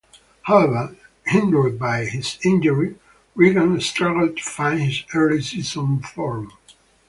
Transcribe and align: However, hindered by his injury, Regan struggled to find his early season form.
However, 0.41 0.95
hindered 1.27 1.77
by 1.77 2.05
his 2.05 2.39
injury, 2.43 2.95
Regan 3.35 3.79
struggled 3.81 4.37
to 4.37 4.43
find 4.43 4.81
his 4.81 5.03
early 5.13 5.43
season 5.43 5.99
form. 6.01 6.51